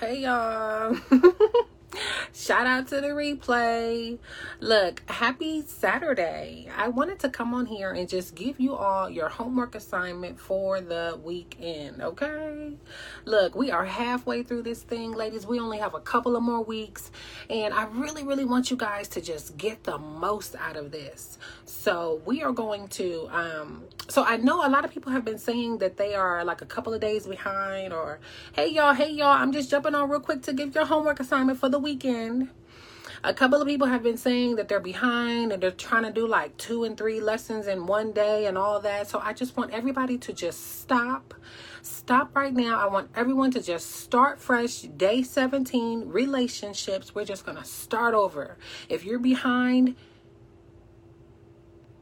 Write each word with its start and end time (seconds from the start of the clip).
Hey 0.00 0.22
y'all. 0.22 0.96
Shout 2.32 2.64
out 2.64 2.86
to 2.88 3.00
the 3.00 3.08
replay. 3.08 4.18
Look, 4.60 5.02
happy 5.10 5.62
Saturday. 5.62 6.68
I 6.76 6.86
wanted 6.86 7.18
to 7.20 7.28
come 7.28 7.52
on 7.52 7.66
here 7.66 7.90
and 7.90 8.08
just 8.08 8.36
give 8.36 8.60
you 8.60 8.74
all 8.74 9.10
your 9.10 9.28
homework 9.28 9.74
assignment 9.74 10.38
for 10.38 10.80
the 10.80 11.18
weekend, 11.24 12.00
okay? 12.00 12.76
Look, 13.24 13.56
we 13.56 13.72
are 13.72 13.84
halfway 13.84 14.44
through 14.44 14.62
this 14.62 14.80
thing, 14.82 15.10
ladies. 15.10 15.44
We 15.44 15.58
only 15.58 15.78
have 15.78 15.94
a 15.94 16.00
couple 16.00 16.36
of 16.36 16.44
more 16.44 16.62
weeks, 16.62 17.10
and 17.48 17.74
I 17.74 17.86
really, 17.86 18.22
really 18.22 18.44
want 18.44 18.70
you 18.70 18.76
guys 18.76 19.08
to 19.08 19.20
just 19.20 19.56
get 19.56 19.82
the 19.82 19.98
most 19.98 20.54
out 20.54 20.76
of 20.76 20.92
this. 20.92 21.36
So, 21.64 22.22
we 22.26 22.44
are 22.44 22.52
going 22.52 22.86
to, 22.88 23.28
um, 23.32 23.82
so 24.08 24.24
I 24.24 24.36
know 24.36 24.64
a 24.64 24.70
lot 24.70 24.84
of 24.84 24.92
people 24.92 25.10
have 25.10 25.24
been 25.24 25.38
saying 25.38 25.78
that 25.78 25.96
they 25.96 26.14
are 26.14 26.44
like 26.44 26.62
a 26.62 26.66
couple 26.66 26.94
of 26.94 27.00
days 27.00 27.26
behind, 27.26 27.92
or 27.92 28.20
hey, 28.52 28.68
y'all, 28.68 28.94
hey, 28.94 29.10
y'all, 29.10 29.26
I'm 29.28 29.50
just 29.50 29.68
jumping 29.68 29.96
on 29.96 30.08
real 30.08 30.20
quick 30.20 30.42
to 30.42 30.52
give 30.52 30.76
your 30.76 30.86
homework 30.86 31.18
assignment 31.18 31.58
for 31.58 31.68
the 31.68 31.78
weekend. 31.80 32.19
A 33.22 33.34
couple 33.34 33.60
of 33.60 33.68
people 33.68 33.86
have 33.86 34.02
been 34.02 34.16
saying 34.16 34.56
that 34.56 34.68
they're 34.68 34.80
behind 34.80 35.52
and 35.52 35.62
they're 35.62 35.70
trying 35.70 36.04
to 36.04 36.12
do 36.12 36.26
like 36.26 36.56
two 36.56 36.84
and 36.84 36.96
three 36.96 37.20
lessons 37.20 37.66
in 37.66 37.86
one 37.86 38.12
day 38.12 38.46
and 38.46 38.56
all 38.56 38.80
that. 38.80 39.08
So 39.08 39.18
I 39.18 39.34
just 39.34 39.58
want 39.58 39.72
everybody 39.72 40.16
to 40.18 40.32
just 40.32 40.80
stop. 40.80 41.34
Stop 41.82 42.34
right 42.34 42.54
now. 42.54 42.80
I 42.80 42.86
want 42.86 43.10
everyone 43.14 43.50
to 43.52 43.62
just 43.62 43.90
start 43.90 44.40
fresh. 44.40 44.82
Day 44.82 45.22
17, 45.22 46.08
relationships. 46.08 47.14
We're 47.14 47.26
just 47.26 47.44
going 47.44 47.58
to 47.58 47.64
start 47.64 48.14
over. 48.14 48.56
If 48.88 49.04
you're 49.04 49.18
behind, 49.18 49.96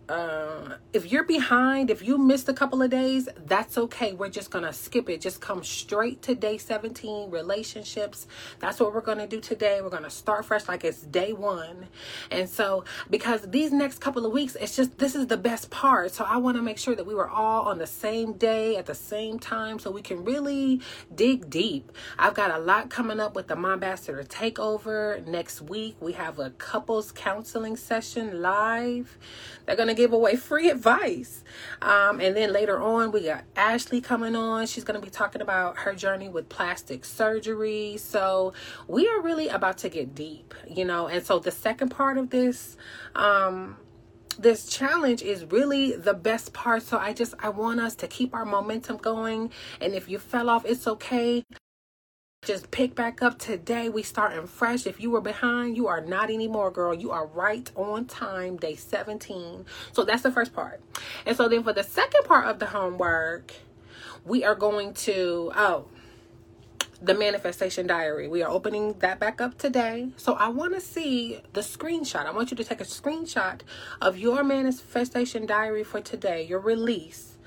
uh, 0.08 0.76
if 0.92 1.10
you're 1.12 1.24
behind, 1.24 1.90
if 1.90 2.02
you 2.02 2.16
missed 2.16 2.48
a 2.48 2.54
couple 2.54 2.80
of 2.80 2.90
days, 2.90 3.28
that's 3.46 3.76
okay. 3.76 4.12
We're 4.12 4.30
just 4.30 4.50
going 4.50 4.64
to 4.64 4.72
skip 4.72 5.08
it. 5.10 5.20
Just 5.20 5.40
come 5.40 5.62
straight 5.62 6.22
to 6.22 6.34
day 6.34 6.56
17, 6.58 7.30
relationships. 7.30 8.26
That's 8.58 8.80
what 8.80 8.94
we're 8.94 9.02
going 9.02 9.18
to 9.18 9.26
do 9.26 9.40
today. 9.40 9.80
We're 9.82 9.90
going 9.90 10.04
to 10.04 10.10
start 10.10 10.44
fresh 10.44 10.66
like 10.68 10.84
it's 10.84 11.02
day 11.02 11.32
one. 11.32 11.88
And 12.30 12.48
so, 12.48 12.84
because 13.10 13.42
these 13.50 13.72
next 13.72 14.00
couple 14.00 14.24
of 14.24 14.32
weeks, 14.32 14.56
it's 14.60 14.76
just, 14.76 14.98
this 14.98 15.14
is 15.14 15.26
the 15.26 15.36
best 15.36 15.70
part. 15.70 16.12
So, 16.12 16.24
I 16.24 16.38
want 16.38 16.56
to 16.56 16.62
make 16.62 16.78
sure 16.78 16.94
that 16.94 17.06
we 17.06 17.14
were 17.14 17.28
all 17.28 17.68
on 17.68 17.78
the 17.78 17.86
same 17.86 18.32
day 18.32 18.76
at 18.76 18.86
the 18.86 18.94
same 18.94 19.38
time 19.38 19.78
so 19.78 19.90
we 19.90 20.02
can 20.02 20.24
really 20.24 20.80
dig 21.14 21.50
deep. 21.50 21.92
I've 22.18 22.34
got 22.34 22.50
a 22.50 22.58
lot 22.58 22.88
coming 22.88 23.20
up 23.20 23.34
with 23.34 23.48
the 23.48 23.56
Mom 23.56 23.78
Ambassador 23.78 24.24
Takeover 24.24 25.24
next 25.26 25.62
week. 25.62 25.96
We 26.00 26.12
have 26.12 26.38
a 26.38 26.50
couples 26.50 27.12
counseling 27.12 27.76
session 27.76 28.42
live. 28.42 29.18
They're 29.66 29.76
going 29.76 29.88
to 29.88 29.97
give 29.98 30.12
away 30.12 30.36
free 30.36 30.70
advice. 30.70 31.42
Um, 31.82 32.20
and 32.20 32.36
then 32.36 32.52
later 32.52 32.80
on, 32.80 33.10
we 33.10 33.24
got 33.24 33.42
Ashley 33.56 34.00
coming 34.00 34.36
on. 34.36 34.66
She's 34.68 34.84
going 34.84 34.98
to 34.98 35.04
be 35.04 35.10
talking 35.10 35.42
about 35.42 35.78
her 35.78 35.92
journey 35.92 36.28
with 36.28 36.48
plastic 36.48 37.04
surgery. 37.04 37.96
So 37.98 38.52
we 38.86 39.08
are 39.08 39.20
really 39.20 39.48
about 39.48 39.76
to 39.78 39.88
get 39.88 40.14
deep, 40.14 40.54
you 40.68 40.84
know. 40.84 41.08
And 41.08 41.26
so 41.26 41.40
the 41.40 41.50
second 41.50 41.88
part 41.88 42.16
of 42.16 42.30
this, 42.30 42.76
um, 43.16 43.76
this 44.38 44.68
challenge 44.68 45.20
is 45.20 45.44
really 45.46 45.96
the 45.96 46.14
best 46.14 46.52
part 46.52 46.80
so 46.80 46.96
i 46.96 47.12
just 47.12 47.34
i 47.40 47.48
want 47.48 47.80
us 47.80 47.96
to 47.96 48.06
keep 48.06 48.32
our 48.32 48.44
momentum 48.44 48.96
going 48.96 49.50
and 49.80 49.94
if 49.94 50.08
you 50.08 50.16
fell 50.16 50.48
off 50.48 50.64
it's 50.64 50.86
okay 50.86 51.44
just 52.48 52.70
pick 52.70 52.94
back 52.94 53.20
up 53.22 53.38
today. 53.38 53.90
We 53.90 54.02
starting 54.02 54.46
fresh. 54.46 54.86
If 54.86 55.02
you 55.02 55.10
were 55.10 55.20
behind, 55.20 55.76
you 55.76 55.86
are 55.86 56.00
not 56.00 56.30
anymore, 56.30 56.70
girl. 56.70 56.94
You 56.94 57.10
are 57.10 57.26
right 57.26 57.70
on 57.76 58.06
time, 58.06 58.56
day 58.56 58.74
17. 58.74 59.66
So 59.92 60.02
that's 60.02 60.22
the 60.22 60.32
first 60.32 60.54
part. 60.54 60.80
And 61.26 61.36
so 61.36 61.46
then 61.46 61.62
for 61.62 61.74
the 61.74 61.82
second 61.82 62.24
part 62.24 62.46
of 62.46 62.58
the 62.58 62.64
homework, 62.64 63.52
we 64.24 64.44
are 64.44 64.54
going 64.54 64.94
to 64.94 65.52
oh 65.54 65.88
the 67.02 67.14
manifestation 67.14 67.86
diary. 67.86 68.28
We 68.28 68.42
are 68.42 68.50
opening 68.50 68.94
that 69.00 69.20
back 69.20 69.42
up 69.42 69.58
today. 69.58 70.08
So 70.16 70.32
I 70.32 70.48
want 70.48 70.74
to 70.74 70.80
see 70.80 71.40
the 71.52 71.60
screenshot. 71.60 72.24
I 72.24 72.32
want 72.32 72.50
you 72.50 72.56
to 72.56 72.64
take 72.64 72.80
a 72.80 72.84
screenshot 72.84 73.60
of 74.00 74.18
your 74.18 74.42
manifestation 74.42 75.44
diary 75.44 75.84
for 75.84 76.00
today, 76.00 76.46
your 76.46 76.60
release 76.60 77.37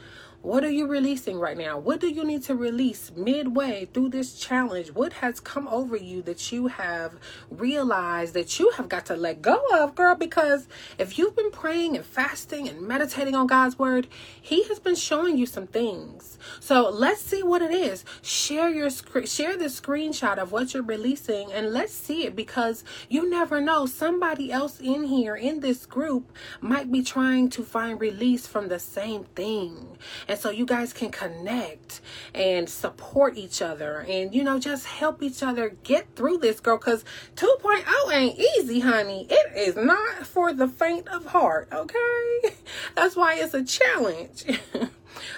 what 0.42 0.64
are 0.64 0.72
you 0.72 0.88
releasing 0.88 1.38
right 1.38 1.58
now? 1.58 1.78
What 1.78 2.00
do 2.00 2.10
you 2.10 2.24
need 2.24 2.42
to 2.44 2.56
release 2.56 3.12
midway 3.16 3.88
through 3.94 4.10
this 4.10 4.34
challenge? 4.34 4.92
What 4.92 5.14
has 5.14 5.40
come 5.40 5.68
over 5.68 5.96
you 5.96 6.24
that 6.24 6.52
you 6.52 6.66
have 6.66 7.20
realized 7.52 8.34
that 8.34 8.58
you 8.60 8.72
have 8.72 8.90
got 8.90 9.06
to 9.08 9.16
let 9.16 9.44
go 9.44 9.62
of, 9.72 9.94
girl? 9.94 10.16
Because 10.16 10.68
if 10.98 11.20
you've 11.20 11.36
been 11.36 11.52
praying 11.52 11.96
and 11.96 12.04
fasting 12.04 12.68
and 12.68 12.82
meditating 12.82 13.36
on 13.36 13.46
God's 13.46 13.78
word, 13.78 14.08
He 14.42 14.64
has 14.64 14.80
been 14.80 14.96
showing 14.96 15.38
you 15.38 15.46
some 15.46 15.68
things. 15.68 16.40
So 16.60 16.90
let's 16.90 17.22
see 17.22 17.44
what 17.44 17.62
it 17.62 17.72
is. 17.72 18.04
Share 18.24 18.70
your 18.70 18.90
share 18.90 19.58
the 19.58 19.66
screenshot 19.66 20.40
of 20.40 20.52
what 20.52 20.74
you're 20.74 20.82
releasing 20.82 21.52
and 21.52 21.72
let's 21.72 21.94
see 21.94 22.26
it 22.26 22.36
because 22.36 22.84
you 23.10 23.30
never 23.30 23.62
know. 23.62 23.86
Somebody 23.86 24.52
else 24.52 24.80
in 24.80 25.04
here 25.04 25.36
in 25.36 25.60
this 25.60 25.86
group 25.86 26.32
might 26.62 26.92
be 26.92 27.04
trying 27.04 27.50
to 27.52 27.64
find 27.64 28.02
release 28.02 28.48
from 28.48 28.70
the 28.70 28.80
same 28.80 29.26
thing. 29.36 29.98
And 30.32 30.40
so 30.40 30.50
you 30.50 30.66
guys 30.66 30.94
can 30.94 31.12
connect 31.12 32.00
and 32.34 32.70
support 32.70 33.38
each 33.38 33.62
other 33.62 34.06
and, 34.08 34.34
you 34.34 34.46
know, 34.46 34.60
just 34.60 34.86
help 34.86 35.22
each 35.22 35.44
other 35.44 35.76
get 35.84 36.16
through 36.16 36.38
this, 36.38 36.62
girl. 36.62 36.78
Because 36.78 37.04
2.0 37.36 38.14
ain't 38.14 38.40
easy, 38.40 38.80
honey. 38.80 39.28
It 39.30 39.58
is 39.58 39.76
not 39.76 40.26
for 40.26 40.54
the 40.54 40.70
faint 40.70 41.10
of 41.10 41.26
heart, 41.26 41.68
okay? 41.74 42.56
That's 42.96 43.18
why 43.18 43.36
it's 43.36 43.54
a 43.54 43.66
challenge. 43.66 44.46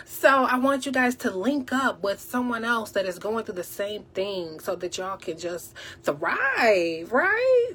So 0.06 0.30
I 0.30 0.58
want 0.60 0.86
you 0.86 0.92
guys 0.94 1.16
to 1.18 1.32
link 1.32 1.74
up 1.74 2.04
with 2.04 2.22
someone 2.22 2.64
else 2.64 2.92
that 2.92 3.06
is 3.06 3.20
going 3.20 3.44
through 3.44 3.56
the 3.56 3.64
same 3.64 4.04
thing 4.14 4.62
so 4.62 4.76
that 4.78 4.98
y'all 4.98 5.18
can 5.18 5.38
just 5.38 5.74
thrive, 6.04 7.12
right? 7.12 7.74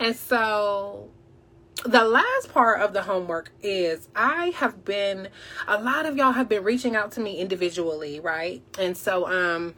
And 0.00 0.16
so 0.16 1.10
the 1.84 2.02
last 2.04 2.52
part 2.52 2.80
of 2.80 2.94
the 2.94 3.02
homework 3.02 3.52
is 3.62 4.08
I 4.16 4.46
have 4.56 4.84
been 4.84 5.28
a 5.68 5.80
lot 5.80 6.06
of 6.06 6.16
y'all 6.16 6.32
have 6.32 6.48
been 6.48 6.64
reaching 6.64 6.96
out 6.96 7.12
to 7.12 7.20
me 7.20 7.36
individually, 7.38 8.20
right? 8.20 8.62
And 8.78 8.96
so 8.96 9.28
um 9.28 9.74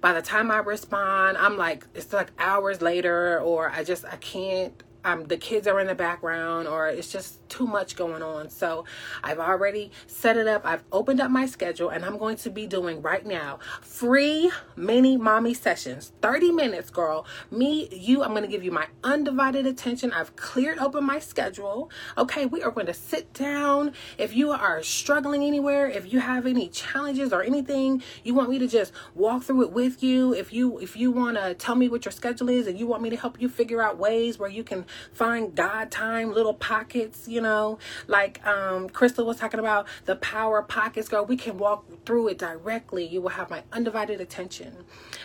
by 0.00 0.12
the 0.12 0.22
time 0.22 0.50
I 0.50 0.58
respond, 0.58 1.38
I'm 1.38 1.56
like 1.56 1.86
it's 1.94 2.12
like 2.12 2.32
hours 2.38 2.82
later 2.82 3.40
or 3.40 3.70
I 3.70 3.84
just 3.84 4.04
I 4.04 4.16
can't 4.16 4.82
um, 5.04 5.24
the 5.24 5.36
kids 5.36 5.66
are 5.66 5.78
in 5.80 5.86
the 5.86 5.94
background 5.94 6.66
or 6.66 6.88
it's 6.88 7.12
just 7.12 7.46
too 7.48 7.66
much 7.66 7.94
going 7.94 8.22
on. 8.22 8.48
So 8.48 8.84
I've 9.22 9.38
already 9.38 9.92
set 10.06 10.36
it 10.36 10.48
up. 10.48 10.62
I've 10.64 10.82
opened 10.90 11.20
up 11.20 11.30
my 11.30 11.46
schedule 11.46 11.90
and 11.90 12.04
I'm 12.04 12.18
going 12.18 12.36
to 12.38 12.50
be 12.50 12.66
doing 12.66 13.02
right 13.02 13.24
now 13.24 13.58
free 13.80 14.50
mini 14.76 15.16
Mommi 15.16 15.54
sessions. 15.54 16.12
30 16.20 16.52
minutes, 16.52 16.90
girl. 16.90 17.26
Me, 17.50 17.88
you, 17.92 18.24
I'm 18.24 18.30
going 18.30 18.42
to 18.42 18.48
give 18.48 18.64
you 18.64 18.72
my 18.72 18.86
undivided 19.04 19.66
attention. 19.66 20.12
I've 20.12 20.34
cleared 20.36 20.78
open 20.78 21.04
my 21.04 21.18
schedule. 21.18 21.90
Okay, 22.18 22.46
we 22.46 22.62
are 22.62 22.70
going 22.70 22.86
to 22.86 22.94
sit 22.94 23.32
down. 23.32 23.92
If 24.18 24.34
you 24.34 24.50
are 24.50 24.82
struggling 24.82 25.44
anywhere, 25.44 25.88
if 25.88 26.12
you 26.12 26.20
have 26.20 26.46
any 26.46 26.68
challenges 26.68 27.32
or 27.32 27.42
anything, 27.42 28.02
you 28.24 28.34
want 28.34 28.50
me 28.50 28.58
to 28.58 28.66
just 28.66 28.92
walk 29.14 29.44
through 29.44 29.62
it 29.62 29.72
with 29.72 30.02
you. 30.02 30.34
If 30.34 30.52
you 30.52 30.78
if 30.78 30.96
you 30.96 31.10
want 31.12 31.36
to 31.36 31.54
tell 31.54 31.74
me 31.74 31.88
what 31.88 32.04
your 32.04 32.12
schedule 32.12 32.48
is 32.48 32.66
and 32.66 32.78
you 32.78 32.86
want 32.86 33.02
me 33.02 33.10
to 33.10 33.16
help 33.16 33.40
you 33.40 33.48
figure 33.48 33.82
out 33.82 33.98
ways 33.98 34.38
where 34.38 34.50
you 34.50 34.64
can 34.64 34.84
find 35.12 35.54
God 35.54 35.90
time, 35.90 36.32
little 36.32 36.54
pockets, 36.54 37.28
you 37.28 37.40
know, 37.40 37.78
like 38.06 38.44
um, 38.46 38.88
Crystal 38.88 39.26
was 39.26 39.36
talking 39.36 39.60
about 39.60 39.86
the 40.06 40.16
power 40.16 40.62
pockets, 40.62 41.08
girl. 41.08 41.24
We 41.24 41.36
can 41.36 41.58
walk 41.58 41.84
through 42.04 42.28
it 42.28 42.38
directly. 42.38 43.06
You 43.06 43.20
will 43.22 43.30
have 43.30 43.50
my 43.50 43.62
undivided 43.72 44.20
attention. 44.20 44.76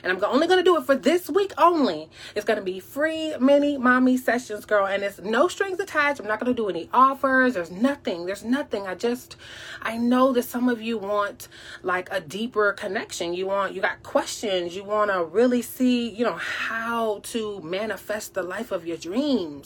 And 0.04 0.12
I'm 0.12 0.24
only 0.24 0.48
going 0.48 0.60
to 0.60 0.64
do 0.64 0.78
it 0.78 0.86
for 0.86 0.96
this 0.96 1.30
week 1.30 1.54
only. 1.58 2.10
It's 2.36 2.46
going 2.46 2.60
to 2.60 2.64
be 2.64 2.80
free 2.80 3.36
mini 3.38 3.78
Mommi 3.78 4.18
sessions, 4.18 4.66
girl. 4.66 4.86
And 4.86 5.04
it's 5.04 5.20
no 5.20 5.48
strings 5.48 5.80
attached. 5.80 6.20
I'm 6.20 6.28
not 6.28 6.40
going 6.40 6.54
to 6.54 6.60
do 6.60 6.70
any 6.70 6.90
offers. 6.94 7.56
There's 7.56 7.72
nothing. 7.72 8.26
There's 8.26 8.44
nothing. 8.44 8.88
I 8.88 8.96
just, 8.96 9.36
I 9.82 9.98
know 9.98 10.32
that 10.34 10.44
some 10.44 10.70
of 10.70 10.82
you 10.82 10.98
want 10.98 11.48
like 11.84 12.08
a 12.12 12.22
deeper 12.22 12.72
connection. 12.74 13.34
You 13.34 13.48
want, 13.48 13.74
you 13.74 13.82
got 13.82 14.04
questions. 14.04 14.76
You 14.76 14.84
want 14.84 15.12
to 15.12 15.24
really 15.24 15.62
see, 15.62 16.10
you 16.10 16.24
know, 16.24 16.36
how 16.36 17.20
to 17.24 17.60
manifest 17.62 18.34
the 18.34 18.44
life 18.44 18.72
of 18.72 18.86
your 18.86 18.98
dreams. 18.98 19.59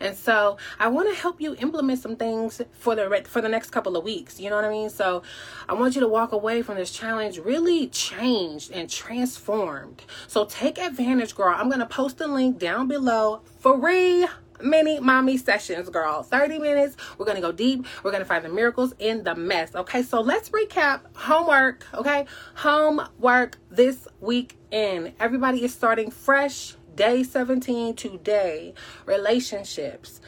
And 0.00 0.16
so 0.16 0.56
I 0.78 0.88
want 0.88 1.08
to 1.08 1.20
help 1.20 1.40
you 1.40 1.54
implement 1.56 1.98
some 1.98 2.16
things 2.16 2.62
for 2.72 2.94
the 2.94 3.24
for 3.26 3.40
the 3.40 3.48
next 3.48 3.70
couple 3.70 3.96
of 3.96 4.04
weeks. 4.04 4.38
You 4.38 4.50
know 4.50 4.56
what 4.56 4.64
I 4.64 4.70
mean? 4.70 4.90
So 4.90 5.22
I 5.68 5.74
want 5.74 5.94
you 5.94 6.00
to 6.00 6.08
walk 6.08 6.32
away 6.32 6.62
from 6.62 6.76
this 6.76 6.90
challenge 6.90 7.38
really 7.38 7.88
changed 7.88 8.70
and 8.70 8.88
transformed. 8.88 10.02
So 10.28 10.44
take 10.44 10.78
advantage, 10.78 11.34
girl. 11.34 11.54
I'm 11.56 11.70
to 11.80 11.86
post 11.86 12.18
the 12.18 12.28
link 12.28 12.58
down 12.58 12.86
below 12.86 13.42
for 13.58 13.78
free 13.80 14.26
mini 14.62 15.00
Mommi 15.00 15.38
sessions, 15.38 15.88
girl. 15.88 16.22
30 16.22 16.58
minutes. 16.58 16.96
We're 17.18 17.26
going 17.26 17.36
to 17.36 17.42
go 17.42 17.52
deep. 17.52 17.86
We're 18.02 18.10
going 18.10 18.22
to 18.22 18.28
find 18.28 18.44
the 18.44 18.48
miracles 18.48 18.94
in 18.98 19.24
the 19.24 19.34
mess. 19.34 19.74
Okay, 19.74 20.02
so 20.02 20.20
let's 20.20 20.50
recap 20.50 21.00
homework. 21.14 21.86
Okay, 21.94 22.26
homework 22.54 23.58
this 23.70 24.06
weekend. 24.20 25.12
Everybody 25.18 25.64
is 25.64 25.72
starting 25.72 26.10
fresh 26.10 26.74
day 27.00 27.22
17 27.22 27.96
today 27.96 28.74
relationships 29.06 30.20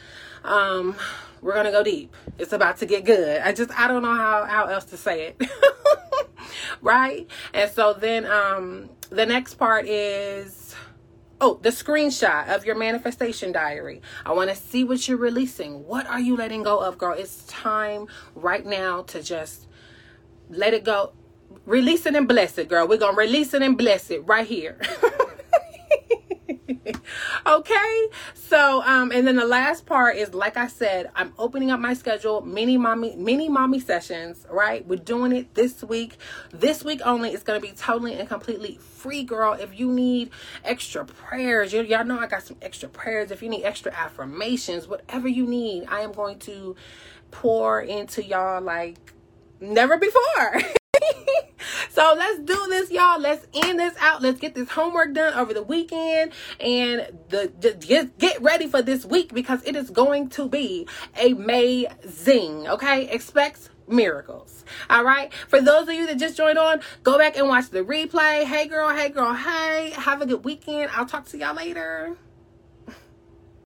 um 0.43 0.95
we're 1.41 1.53
gonna 1.53 1.71
go 1.71 1.83
deep 1.83 2.11
it's 2.39 2.51
about 2.51 2.77
to 2.77 2.87
get 2.87 3.05
good 3.05 3.41
i 3.41 3.53
just 3.53 3.69
i 3.79 3.87
don't 3.87 4.01
know 4.01 4.15
how 4.15 4.43
how 4.45 4.65
else 4.65 4.85
to 4.85 4.97
say 4.97 5.27
it 5.27 5.49
right? 6.81 7.27
And 7.53 7.71
so 7.71 7.93
then 7.93 8.25
um 8.25 8.89
the 9.09 9.25
next 9.25 9.55
part 9.55 9.87
is 9.87 10.75
oh, 11.41 11.59
the 11.61 11.69
screenshot 11.69 12.47
of 12.55 12.65
your 12.65 12.75
manifestation 12.75 13.51
diary. 13.51 14.01
I 14.25 14.31
want 14.31 14.49
to 14.49 14.55
see 14.55 14.83
what 14.83 15.07
you're 15.07 15.17
releasing. 15.17 15.85
What 15.85 16.07
are 16.07 16.19
you 16.19 16.37
letting 16.37 16.63
go 16.63 16.79
of, 16.79 16.97
girl? 16.97 17.15
It's 17.17 17.43
time 17.45 18.07
right 18.33 18.65
now 18.65 19.01
to 19.03 19.21
just 19.21 19.67
let 20.49 20.73
it 20.73 20.83
go. 20.83 21.13
Release 21.65 22.05
it 22.05 22.15
and 22.15 22.27
bless 22.27 22.57
it, 22.57 22.69
girl. 22.69 22.87
We're 22.87 22.97
to 22.97 23.11
release 23.11 23.53
it 23.53 23.61
and 23.61 23.77
bless 23.77 24.09
it 24.09 24.25
right 24.25 24.47
here. 24.47 24.79
okay 27.45 28.07
so 28.33 28.81
um 28.83 29.11
and 29.11 29.25
then 29.25 29.35
the 29.35 29.45
last 29.45 29.85
part 29.85 30.15
is 30.17 30.33
like 30.33 30.57
i 30.57 30.67
said 30.67 31.09
i'm 31.15 31.33
opening 31.37 31.71
up 31.71 31.79
my 31.79 31.93
schedule 31.93 32.41
mini 32.41 32.77
Mommi 32.77 33.17
mini 33.17 33.49
Mommi 33.49 33.81
sessions 33.81 34.45
right? 34.49 34.85
We're 34.87 34.95
doing 34.97 35.31
it 35.31 35.53
this 35.55 35.83
week. 35.83 36.17
This 36.51 36.83
week 36.83 37.01
only 37.05 37.31
it's 37.31 37.43
going 37.43 37.59
to 37.59 37.67
be 37.67 37.73
totally 37.73 38.13
and 38.13 38.27
completely 38.29 38.77
free 38.77 39.23
girl. 39.23 39.53
If 39.53 39.77
you 39.77 39.91
need 39.91 40.29
extra 40.63 41.05
prayers 41.05 41.73
y- 41.73 41.81
y'all 41.81 42.05
know 42.05 42.19
i 42.19 42.27
got 42.27 42.43
some 42.43 42.57
extra 42.61 42.89
prayers. 42.89 43.31
If 43.31 43.41
you 43.41 43.49
need 43.49 43.63
extra 43.63 43.91
affirmations 43.93 44.87
whatever 44.87 45.27
you 45.27 45.45
need 45.45 45.85
i 45.89 46.01
am 46.01 46.11
going 46.11 46.39
to 46.39 46.75
pour 47.31 47.81
into 47.81 48.23
y'all 48.23 48.61
like 48.61 49.13
never 49.59 49.97
before 49.97 50.61
let's 52.13 52.39
do 52.39 52.65
this, 52.69 52.91
y'all. 52.91 53.19
Let's 53.19 53.45
end 53.53 53.79
this 53.79 53.95
out. 53.99 54.21
Let's 54.21 54.39
get 54.39 54.55
this 54.55 54.69
homework 54.69 55.13
done 55.13 55.33
over 55.33 55.53
the 55.53 55.63
weekend 55.63 56.31
and 56.59 57.07
the, 57.29 57.51
just 57.59 57.87
get, 57.87 58.17
get 58.17 58.41
ready 58.41 58.67
for 58.67 58.81
this 58.81 59.05
week 59.05 59.33
because 59.33 59.63
it 59.63 59.75
is 59.75 59.89
going 59.89 60.29
to 60.29 60.47
be 60.47 60.87
amazing. 61.21 62.67
Okay, 62.67 63.09
expect 63.09 63.69
miracles. 63.87 64.63
All 64.89 65.03
right. 65.03 65.33
For 65.47 65.61
those 65.61 65.87
of 65.87 65.93
you 65.93 66.07
that 66.07 66.17
just 66.17 66.37
joined 66.37 66.57
on, 66.57 66.81
go 67.03 67.17
back 67.17 67.37
and 67.37 67.47
watch 67.47 67.69
the 67.69 67.79
replay. 67.79 68.43
Hey, 68.43 68.67
girl. 68.67 68.89
Hey, 68.89 69.09
girl. 69.09 69.33
Hey. 69.33 69.91
Have 69.91 70.21
a 70.21 70.25
good 70.25 70.43
weekend. 70.43 70.91
I'll 70.93 71.05
talk 71.05 71.25
to 71.27 71.37
y'all 71.37 71.55
later. 71.55 72.15